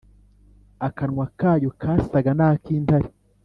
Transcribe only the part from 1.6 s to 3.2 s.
kasaga n’ak’intare.